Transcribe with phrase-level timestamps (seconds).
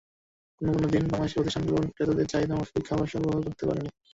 [0.61, 3.89] কোনো কোনো দিন বাংলাদেশের প্রতিষ্ঠানগুলো ক্রেতাদের চাহিদামাফিক খাবার সরবরাহ করতে পারেনি।